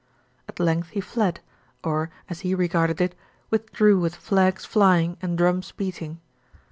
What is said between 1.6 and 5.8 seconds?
or, as he regarded it, withdrew with flags flying and drums